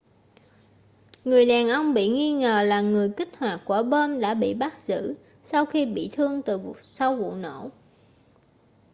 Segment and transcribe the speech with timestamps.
[1.23, 4.73] người đàn ông bị nghi ngờ là người kích hoạt quả bom đã bị bắt
[4.87, 7.69] giữ sau khi bị thương từ sau vụ nổ